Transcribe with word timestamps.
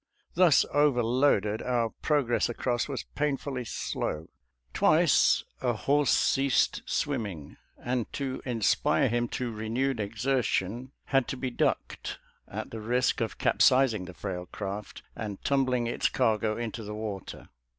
Thus 0.33 0.65
overloaded, 0.73 1.61
our 1.61 1.89
progress 2.01 2.49
across 2.49 2.87
was 2.87 3.03
painfully 3.13 3.65
slow. 3.65 4.29
Twice 4.73 5.43
a 5.61 5.73
horse 5.73 6.09
ceased 6.09 6.81
swimming, 6.87 7.57
and 7.77 8.11
to 8.13 8.41
inspire 8.43 9.09
him 9.09 9.27
to 9.37 9.51
renewed 9.51 9.97
exer 9.97 10.43
tion 10.43 10.91
had 11.05 11.27
to 11.27 11.37
be 11.37 11.51
ducked, 11.51 12.17
at 12.47 12.71
the 12.71 12.81
risk 12.81 13.21
of 13.21 13.37
capsizing 13.37 14.05
the 14.05 14.15
frail 14.15 14.47
craft 14.47 15.03
and 15.15 15.43
tumbling 15.45 15.85
its 15.85 16.09
cargo 16.09 16.57
into 16.57 16.81
the 16.83 16.95
water. 16.95 17.49